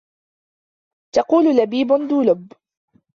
تَقُولُ 1.15 1.55
لَبِيبٌ 1.55 1.91
ذُو 1.93 2.21
لُبٍّ 2.21 2.51